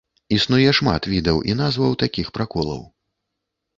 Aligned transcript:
Існуе 0.35 0.71
шмат 0.77 1.03
відаў 1.11 1.43
і 1.51 1.55
назваў 1.61 1.91
такіх 2.05 2.27
праколаў. 2.39 2.81